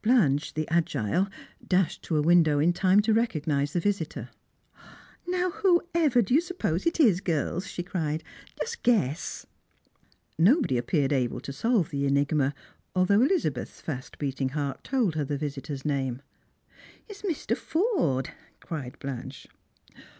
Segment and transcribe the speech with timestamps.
[0.00, 1.26] Blanche, the agile,
[1.66, 4.28] dashed to a window in time to recognise the visitor.
[5.26, 8.22] "Now, whoever do you suppose it is, girls?" she cried.
[8.60, 9.46] "Guess!" Strangers
[10.38, 10.54] and Pilgrims.
[10.54, 12.54] 151 Nobody appeared able to solve the enigma,
[12.94, 16.22] although Eliza beth's fast beating heart told her the visitor's name."
[17.10, 17.56] Mr.
[17.56, 18.30] Forde!"
[18.64, 19.48] cried Blanche.